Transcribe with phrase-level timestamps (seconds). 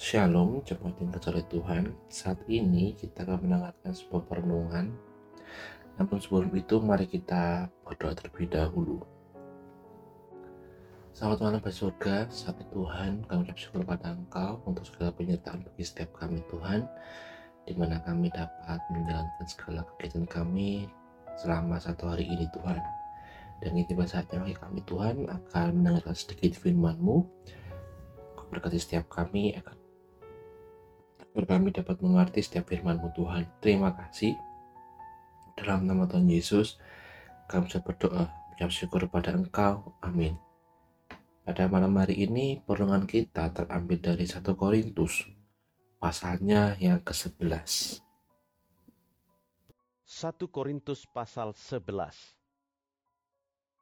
[0.00, 1.92] Shalom, jemaat yang kecil Tuhan.
[2.08, 4.96] Saat ini kita akan mendengarkan sebuah perenungan.
[6.00, 9.04] Namun sebelum itu, mari kita berdoa terlebih dahulu.
[11.12, 16.16] Selamat malam Bapak Surga, saat Tuhan, kami bersyukur pada Engkau untuk segala penyertaan bagi setiap
[16.16, 16.88] kami Tuhan,
[17.68, 20.88] di mana kami dapat menjalankan segala kegiatan kami
[21.36, 22.80] selama satu hari ini Tuhan.
[23.60, 27.20] Dan ini tiba saatnya bagi kami Tuhan akan mendengarkan sedikit firman-Mu,
[28.50, 29.79] berkati setiap kami agar
[31.30, 33.46] agar kami dapat mengerti setiap firman-Mu Tuhan.
[33.62, 34.34] Terima kasih.
[35.54, 36.80] Dalam nama Tuhan Yesus,
[37.46, 39.94] kami bisa berdoa, mengucap syukur kepada Engkau.
[40.02, 40.34] Amin.
[41.42, 45.26] Pada malam hari ini, perundungan kita terambil dari 1 Korintus,
[45.98, 47.98] pasalnya yang ke-11.
[50.06, 52.38] 1 Korintus pasal 11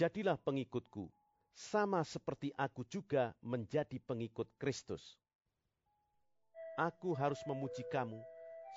[0.00, 1.12] Jadilah pengikutku,
[1.52, 5.19] sama seperti aku juga menjadi pengikut Kristus.
[6.78, 8.18] Aku harus memuji kamu,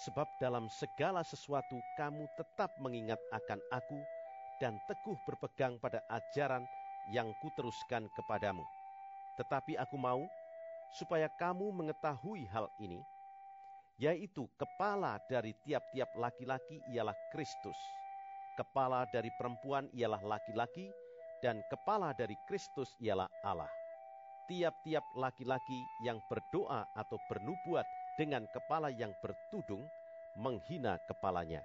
[0.00, 4.00] sebab dalam segala sesuatu kamu tetap mengingat akan aku
[4.56, 6.64] dan teguh berpegang pada ajaran
[7.12, 8.64] yang kuteruskan kepadamu.
[9.36, 10.24] Tetapi aku mau
[10.96, 13.00] supaya kamu mengetahui hal ini,
[14.00, 17.76] yaitu kepala dari tiap-tiap laki-laki ialah Kristus,
[18.56, 20.88] kepala dari perempuan ialah laki-laki,
[21.42, 23.81] dan kepala dari Kristus ialah Allah
[24.48, 27.86] tiap-tiap laki-laki yang berdoa atau bernubuat
[28.18, 29.82] dengan kepala yang bertudung
[30.38, 31.60] menghina kepalanya.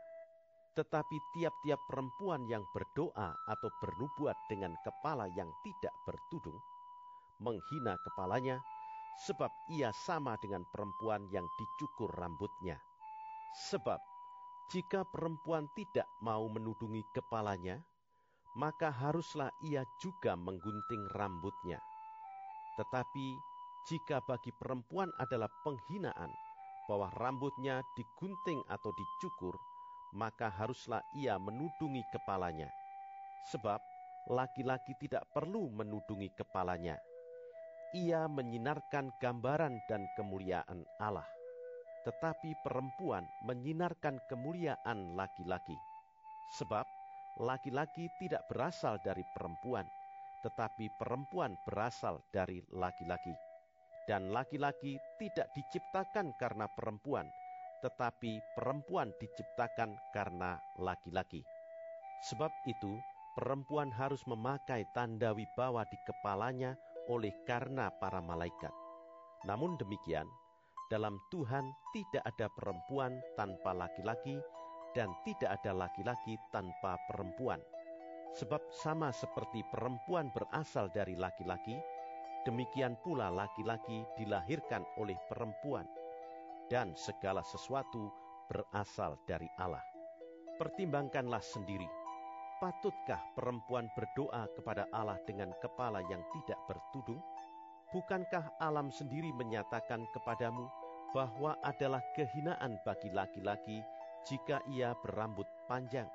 [0.77, 6.57] Tetapi tiap-tiap perempuan yang berdoa atau bernubuat dengan kepala yang tidak bertudung
[7.41, 8.61] menghina kepalanya,
[9.25, 12.77] sebab ia sama dengan perempuan yang dicukur rambutnya.
[13.69, 13.97] Sebab
[14.69, 17.81] jika perempuan tidak mau menudungi kepalanya,
[18.57, 21.81] maka haruslah ia juga menggunting rambutnya.
[22.77, 23.27] Tetapi
[23.89, 26.29] jika bagi perempuan adalah penghinaan
[26.85, 29.57] bahwa rambutnya digunting atau dicukur,
[30.15, 32.69] maka haruslah ia menudungi kepalanya.
[33.51, 33.81] Sebab
[34.31, 36.95] laki-laki tidak perlu menudungi kepalanya.
[37.95, 41.27] Ia menyinarkan gambaran dan kemuliaan Allah.
[42.03, 45.75] Tetapi perempuan menyinarkan kemuliaan laki-laki.
[46.59, 46.83] Sebab
[47.43, 49.87] laki-laki tidak berasal dari perempuan,
[50.45, 53.33] tetapi perempuan berasal dari laki-laki.
[54.07, 57.27] Dan laki-laki tidak diciptakan karena perempuan,
[57.83, 61.43] tetapi perempuan diciptakan karena laki-laki.
[62.31, 62.97] Sebab itu,
[63.35, 66.79] perempuan harus memakai tanda wibawa di kepalanya
[67.11, 68.71] oleh karena para malaikat.
[69.43, 70.25] Namun demikian,
[70.87, 74.39] dalam Tuhan tidak ada perempuan tanpa laki-laki,
[74.95, 77.59] dan tidak ada laki-laki tanpa perempuan
[78.35, 81.79] Sebab sama seperti perempuan berasal dari laki-laki,
[82.43, 85.87] demikian pula laki-laki dilahirkan oleh perempuan,
[86.67, 88.11] dan segala sesuatu
[88.47, 89.83] berasal dari Allah.
[90.57, 91.87] Pertimbangkanlah sendiri,
[92.57, 97.21] patutkah perempuan berdoa kepada Allah dengan kepala yang tidak bertudung?
[97.93, 100.67] Bukankah alam sendiri menyatakan kepadamu
[101.15, 103.79] bahwa adalah kehinaan bagi laki-laki
[104.27, 106.09] jika ia berambut panjang?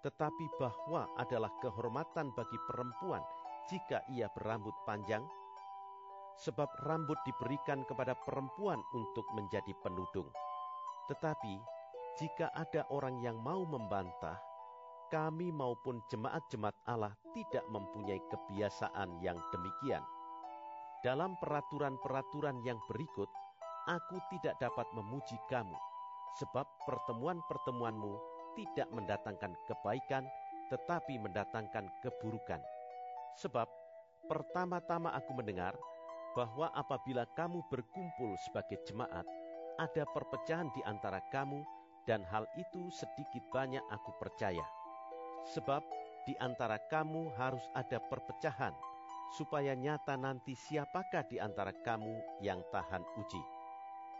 [0.00, 3.20] Tetapi bahwa adalah kehormatan bagi perempuan
[3.68, 5.22] jika ia berambut panjang,
[6.40, 10.28] sebab rambut diberikan kepada perempuan untuk menjadi penudung.
[11.12, 11.60] Tetapi
[12.16, 14.40] jika ada orang yang mau membantah,
[15.12, 20.02] kami maupun jemaat-jemaat Allah tidak mempunyai kebiasaan yang demikian.
[21.02, 23.28] Dalam peraturan-peraturan yang berikut,
[23.88, 25.76] aku tidak dapat memuji kamu,
[26.38, 30.24] sebab pertemuan-pertemuanmu tidak mendatangkan kebaikan,
[30.70, 32.62] tetapi mendatangkan keburukan.
[33.38, 33.66] Sebab
[34.30, 35.74] pertama-tama aku mendengar
[36.38, 39.26] bahwa apabila kamu berkumpul sebagai jemaat,
[39.78, 41.64] ada perpecahan di antara kamu,
[42.08, 44.64] dan hal itu sedikit banyak aku percaya.
[45.56, 45.82] Sebab
[46.28, 48.76] di antara kamu harus ada perpecahan,
[49.34, 53.42] supaya nyata nanti siapakah di antara kamu yang tahan uji.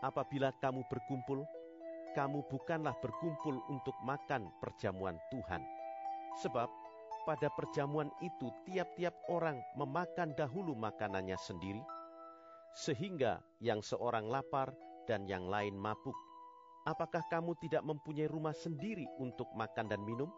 [0.01, 1.45] Apabila kamu berkumpul,
[2.11, 5.63] kamu bukanlah berkumpul untuk makan perjamuan Tuhan.
[6.43, 6.69] Sebab
[7.27, 11.81] pada perjamuan itu tiap-tiap orang memakan dahulu makanannya sendiri,
[12.73, 14.73] sehingga yang seorang lapar
[15.05, 16.15] dan yang lain mabuk.
[16.87, 20.31] Apakah kamu tidak mempunyai rumah sendiri untuk makan dan minum?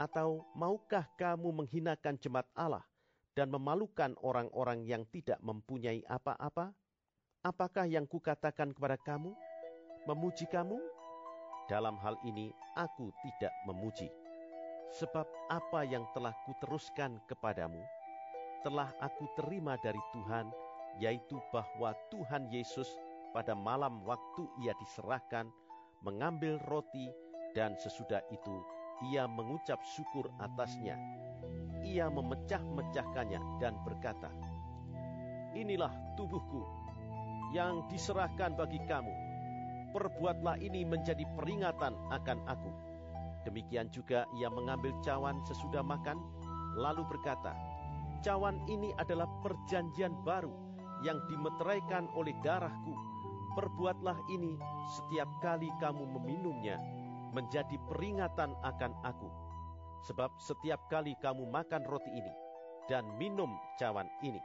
[0.00, 2.84] Atau maukah kamu menghinakan jemaat Allah
[3.36, 6.72] dan memalukan orang-orang yang tidak mempunyai apa-apa?
[7.44, 9.36] Apakah yang kukatakan kepada kamu?
[10.08, 10.80] Memuji kamu?
[11.66, 14.06] Dalam hal ini aku tidak memuji,
[14.94, 17.82] sebab apa yang telah kuteruskan kepadamu
[18.66, 20.50] telah aku terima dari Tuhan,
[20.98, 22.90] yaitu bahwa Tuhan Yesus
[23.30, 25.46] pada malam waktu ia diserahkan,
[26.02, 27.06] mengambil roti,
[27.54, 28.58] dan sesudah itu
[29.06, 30.98] ia mengucap syukur atasnya.
[31.86, 34.34] Ia memecah-mecahkannya dan berkata,
[35.54, 36.66] Inilah tubuhku
[37.54, 39.25] yang diserahkan bagi kamu.
[39.96, 42.68] Perbuatlah ini menjadi peringatan akan aku.
[43.48, 46.20] Demikian juga ia mengambil cawan sesudah makan,
[46.76, 47.56] lalu berkata,
[48.20, 50.52] Cawan ini adalah perjanjian baru
[51.00, 52.92] yang dimeteraikan oleh darahku.
[53.56, 54.60] Perbuatlah ini
[55.00, 56.76] setiap kali kamu meminumnya
[57.32, 59.32] menjadi peringatan akan aku.
[60.12, 62.32] Sebab setiap kali kamu makan roti ini
[62.84, 64.44] dan minum cawan ini,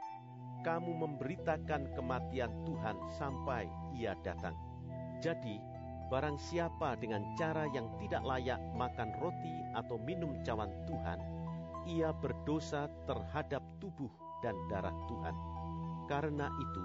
[0.64, 4.71] kamu memberitakan kematian Tuhan sampai ia datang.
[5.22, 5.62] Jadi,
[6.10, 11.22] barang siapa dengan cara yang tidak layak makan roti atau minum cawan Tuhan,
[11.86, 14.10] ia berdosa terhadap tubuh
[14.42, 15.36] dan darah Tuhan.
[16.10, 16.84] Karena itu,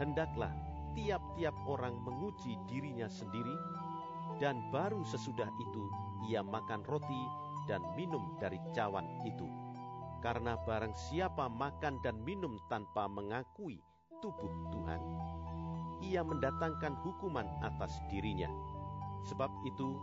[0.00, 0.48] hendaklah
[0.96, 3.52] tiap-tiap orang menguji dirinya sendiri,
[4.40, 5.84] dan baru sesudah itu
[6.32, 7.22] ia makan roti
[7.68, 9.44] dan minum dari cawan itu.
[10.24, 13.78] Karena barang siapa makan dan minum tanpa mengakui
[14.24, 14.98] tubuh Tuhan,
[16.04, 18.48] ia mendatangkan hukuman atas dirinya.
[19.26, 19.98] Sebab itu,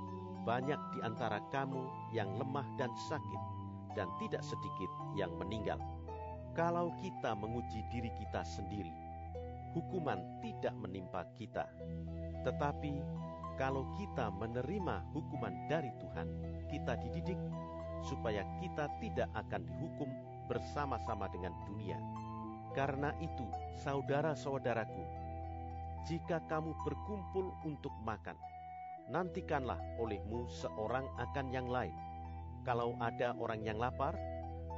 [0.45, 3.41] banyak di antara kamu yang lemah dan sakit,
[3.97, 5.79] dan tidak sedikit yang meninggal.
[6.53, 8.91] Kalau kita menguji diri kita sendiri,
[9.75, 11.67] hukuman tidak menimpa kita.
[12.47, 12.93] Tetapi
[13.55, 16.27] kalau kita menerima hukuman dari Tuhan,
[16.71, 17.39] kita dididik
[18.03, 20.11] supaya kita tidak akan dihukum
[20.51, 21.97] bersama-sama dengan dunia.
[22.75, 23.47] Karena itu,
[23.81, 25.24] saudara-saudaraku,
[26.05, 28.37] jika kamu berkumpul untuk makan,
[29.09, 31.93] nantikanlah olehmu seorang akan yang lain.
[32.61, 34.13] Kalau ada orang yang lapar,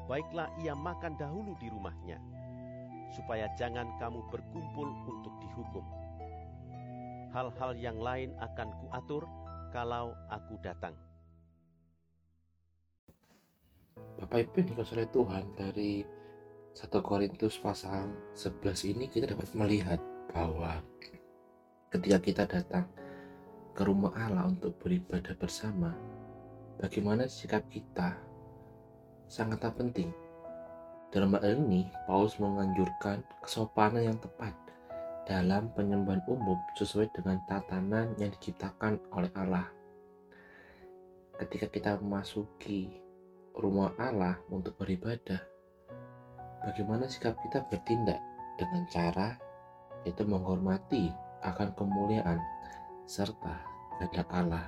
[0.07, 2.19] baiklah ia makan dahulu di rumahnya,
[3.11, 5.83] supaya jangan kamu berkumpul untuk dihukum.
[7.35, 9.27] Hal-hal yang lain akan kuatur
[9.75, 10.95] kalau aku datang.
[14.17, 16.07] Bapak Ibu yang Tuhan dari
[16.71, 19.99] 1 Korintus pasal 11 ini kita dapat melihat
[20.31, 20.77] bahwa
[21.97, 22.85] ketika kita datang
[23.73, 25.97] ke rumah Allah untuk beribadah bersama,
[26.77, 28.13] bagaimana sikap kita
[29.25, 30.13] sangatlah penting.
[31.09, 34.53] Dalam hal ini, Paulus menganjurkan kesopanan yang tepat
[35.25, 39.65] dalam penyembahan umum sesuai dengan tatanan yang diciptakan oleh Allah.
[41.41, 42.93] Ketika kita memasuki
[43.57, 45.41] rumah Allah untuk beribadah,
[46.61, 48.21] bagaimana sikap kita bertindak
[48.61, 49.33] dengan cara
[50.05, 51.09] yaitu menghormati
[51.43, 52.39] akan kemuliaan
[53.07, 53.61] serta
[53.97, 54.67] kehendak Allah.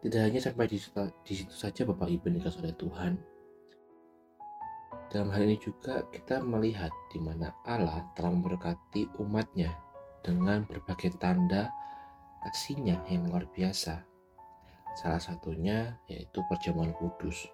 [0.00, 0.78] Tidak hanya sampai di,
[1.26, 3.12] di situ saja Bapak Ibu dikasih oleh Tuhan.
[5.10, 9.74] Dalam hal ini juga kita melihat di mana Allah telah memberkati umatnya
[10.22, 11.70] dengan berbagai tanda
[12.42, 14.02] kasihnya yang luar biasa.
[14.98, 17.46] Salah satunya yaitu perjamuan kudus.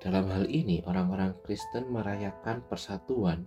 [0.00, 3.44] Dalam hal ini orang-orang Kristen merayakan persatuan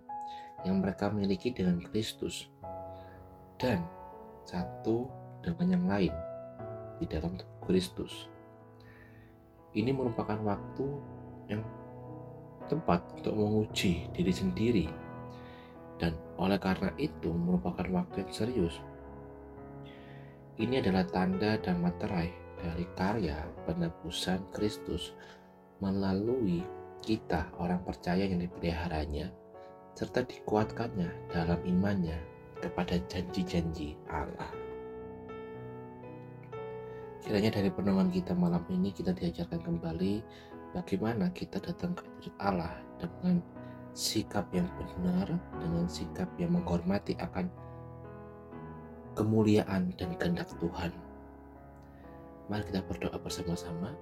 [0.63, 2.47] yang mereka miliki dengan Kristus
[3.59, 3.83] dan
[4.47, 5.07] satu
[5.43, 6.13] dengan yang lain
[6.99, 8.27] di dalam Kristus.
[9.75, 10.85] Ini merupakan waktu
[11.51, 11.63] yang
[12.71, 14.87] tepat untuk menguji diri sendiri
[15.99, 18.75] dan oleh karena itu merupakan waktu yang serius.
[20.53, 22.29] Ini adalah tanda dan materai
[22.61, 25.11] dari karya penebusan Kristus
[25.81, 26.63] melalui
[27.03, 29.42] kita orang percaya yang dipeliharanya
[29.93, 32.17] serta dikuatkannya dalam imannya
[32.57, 34.49] kepada janji-janji Allah.
[37.23, 40.19] Kiranya dari perenungan kita malam ini kita diajarkan kembali
[40.75, 42.03] bagaimana kita datang ke
[42.41, 43.39] Allah dengan
[43.93, 45.29] sikap yang benar,
[45.61, 47.47] dengan sikap yang menghormati akan
[49.13, 50.91] kemuliaan dan kehendak Tuhan.
[52.51, 53.95] Mari kita berdoa bersama-sama.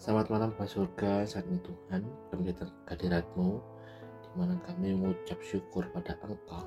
[0.00, 3.79] Selamat malam Pak Surga, saat ini Tuhan, kami datang ke hadiratmu, di
[4.38, 6.66] mana kami mengucap syukur pada Engkau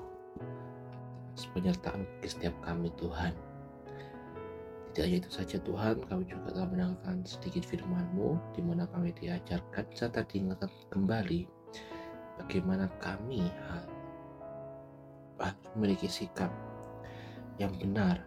[1.34, 3.34] atas penyertaan setiap kami Tuhan.
[4.94, 9.90] Tidak hanya itu saja Tuhan, kami juga telah mendengarkan sedikit firman-Mu, di mana kami diajarkan
[9.98, 11.50] serta diingatkan kembali
[12.38, 13.90] bagaimana kami harus
[15.74, 16.54] memiliki sikap
[17.58, 18.22] yang benar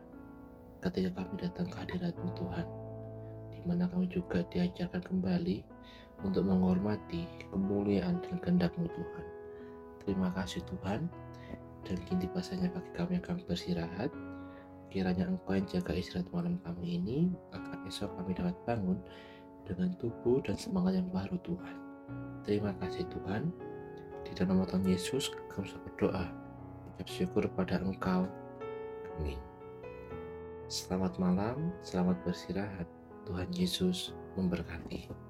[0.82, 2.66] ketika kami datang ke hadirat-Mu Tuhan
[3.66, 5.66] mana kami juga diajarkan kembali
[6.24, 9.26] untuk menghormati kemuliaan dan kehendak-Mu Tuhan.
[10.06, 11.10] Terima kasih Tuhan,
[11.82, 14.10] dan kini pasanya bagi kami yang kami bersirahat.
[14.86, 17.18] Kiranya Engkau yang jaga istirahat malam kami ini,
[17.52, 18.98] agar esok kami dapat bangun
[19.66, 21.76] dengan tubuh dan semangat yang baru Tuhan.
[22.46, 23.50] Terima kasih Tuhan.
[24.22, 26.46] Di dalam nama Tuhan Yesus, kami berdoa.
[26.96, 28.24] mengucap syukur pada Engkau.
[29.20, 29.36] Amin.
[30.66, 32.88] Selamat malam, selamat beristirahat.
[33.28, 35.25] Tuhan Yesus memberkati.